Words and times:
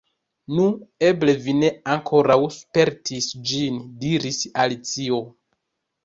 "Nu, 0.59 0.63
eble 1.09 1.33
vi 1.41 1.53
ne 1.57 1.67
ankoraŭ 1.95 2.37
spertis 2.55 3.27
ĝin," 3.51 3.77
diris 4.05 4.39
Alicio. 4.65 5.21